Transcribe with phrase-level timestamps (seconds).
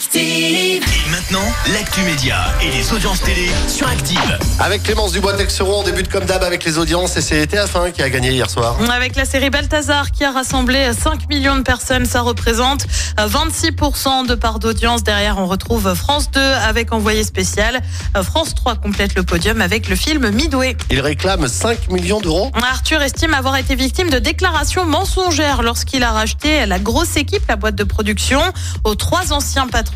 [0.00, 0.82] Active.
[0.82, 4.38] Et maintenant, l'actu média et les audiences télé sur Active.
[4.58, 8.08] Avec Clémence Dubois-Texeron, on débute comme d'hab avec les audiences et c'est TF1 qui a
[8.08, 8.78] gagné hier soir.
[8.90, 12.86] Avec la série Balthazar qui a rassemblé 5 millions de personnes, ça représente
[13.18, 15.02] 26% de part d'audience.
[15.02, 17.82] Derrière, on retrouve France 2 avec Envoyé spécial.
[18.22, 20.78] France 3 complète le podium avec le film Midway.
[20.90, 22.50] Il réclame 5 millions d'euros.
[22.54, 27.56] Arthur estime avoir été victime de déclarations mensongères lorsqu'il a racheté la grosse équipe, la
[27.56, 28.40] boîte de production,
[28.84, 29.89] aux trois anciens patrons.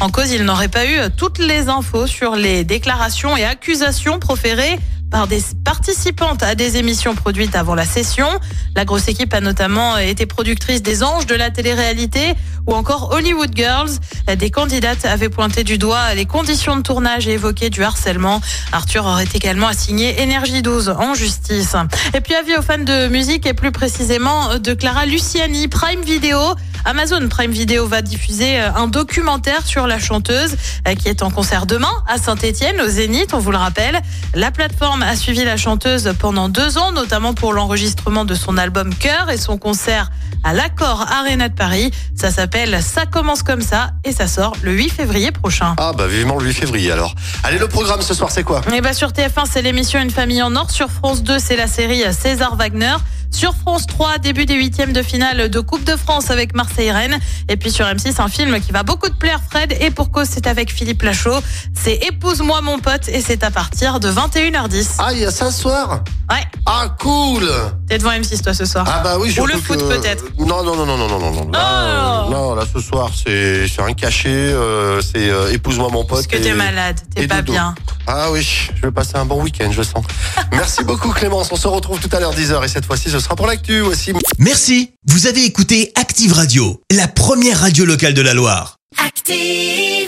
[0.00, 4.78] En cause, il n'aurait pas eu toutes les infos sur les déclarations et accusations proférées
[5.10, 8.26] par des participantes à des émissions produites avant la session.
[8.74, 12.34] La grosse équipe a notamment été productrice des Anges de la télé-réalité
[12.66, 13.90] ou encore Hollywood Girls.
[14.36, 18.40] Des candidates avaient pointé du doigt les conditions de tournage et évoqué du harcèlement.
[18.72, 21.76] Arthur aurait également assigné Énergie 12 en justice.
[22.14, 26.38] Et puis avis aux fans de musique et plus précisément de Clara Luciani, Prime Video.
[26.86, 30.54] Amazon Prime Video va diffuser un documentaire sur la chanteuse
[31.00, 34.00] qui est en concert demain à Saint-Etienne, au Zénith, on vous le rappelle.
[34.34, 38.94] La plateforme a suivi la chanteuse pendant deux ans, notamment pour l'enregistrement de son album
[38.94, 40.10] Cœur et son concert
[40.44, 41.90] à l'Accord Arena de Paris.
[42.14, 45.74] Ça s'appelle Ça commence comme ça et ça sort le 8 février prochain.
[45.78, 47.16] Ah bah vivement le 8 février alors.
[47.42, 48.60] Allez, le programme ce soir c'est quoi?
[48.72, 50.70] Et bah sur TF1 c'est l'émission Une famille en or.
[50.70, 52.94] Sur France 2 c'est la série César Wagner.
[53.30, 57.18] Sur France 3, début des huitièmes de finale de Coupe de France avec Marseille-Rennes.
[57.48, 59.76] Et puis sur M6, un film qui va beaucoup te plaire, Fred.
[59.80, 61.38] Et pour cause, c'est avec Philippe Lachaud.
[61.74, 64.86] C'est Épouse-moi mon pote et c'est à partir de 21h10.
[64.98, 66.00] Ah, il y a ça ce soir?
[66.30, 66.42] Ouais.
[66.64, 67.48] Ah, cool
[67.88, 70.24] T'es devant M6 toi ce soir Ah bah oui, Ou le foot que- peut-être.
[70.38, 71.50] Non, non, non, non, non, non, non, non.
[71.52, 76.04] Là, Oh euh, non, là ce soir c'est un cachet, euh, c'est euh, épouse-moi mon
[76.04, 76.18] pote.
[76.18, 77.52] Parce que t'es malade, t'es pas dodo.
[77.52, 77.74] bien.
[78.08, 78.42] Ah oui,
[78.74, 80.04] je vais passer un bon week-end, je sens.
[80.52, 83.34] Merci beaucoup Clémence, on se retrouve tout à l'heure 10h et cette fois-ci ce sera
[83.34, 84.12] pour l'actu aussi.
[84.38, 88.76] Merci, vous avez écouté Active Radio, la première radio locale de la Loire.
[88.98, 90.05] Active.